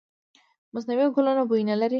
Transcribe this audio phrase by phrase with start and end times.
[0.75, 1.89] مصنوعي ګلونه بوی نه لري.